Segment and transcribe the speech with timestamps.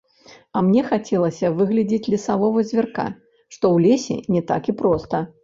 [0.59, 3.07] А мне хацелася выглядзець лесавога звярка,
[3.57, 5.23] што ў лесе не так і проста.